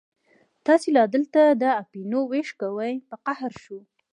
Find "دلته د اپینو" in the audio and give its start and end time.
1.15-2.19